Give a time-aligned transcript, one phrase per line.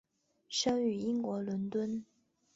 [0.49, 2.03] 生于英国伦敦。